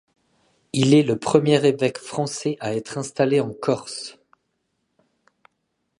[0.73, 4.17] Il est le premier évêque français à être installé en Corse.